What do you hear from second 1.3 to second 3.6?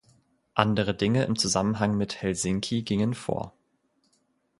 Zusammenhang mit Helsinki gingen vor.